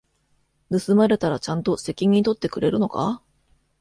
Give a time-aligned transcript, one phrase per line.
[0.71, 3.21] 盗まれたらちゃんと責任取ってくれるのか？